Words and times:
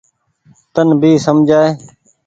تن 0.73 0.87
ڀي 1.01 1.11
سمجهائي۔ 1.25 1.69